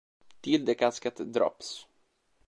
[0.45, 1.69] Til the Casket Drops